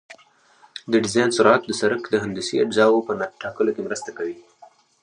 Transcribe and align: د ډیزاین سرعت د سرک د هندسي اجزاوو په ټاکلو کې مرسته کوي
د 0.91 0.93
ډیزاین 1.03 1.29
سرعت 1.37 1.61
د 1.65 1.71
سرک 1.81 2.03
د 2.09 2.15
هندسي 2.23 2.55
اجزاوو 2.63 3.05
په 3.07 3.13
ټاکلو 3.41 3.71
کې 3.75 3.81
مرسته 3.87 4.09
کوي 4.17 4.37